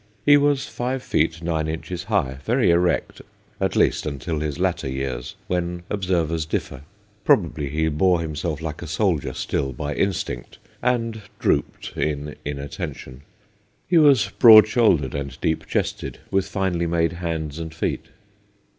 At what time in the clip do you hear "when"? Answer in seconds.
5.45-5.83